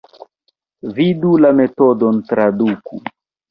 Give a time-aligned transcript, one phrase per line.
[0.95, 3.07] Vidu la metodon traduku.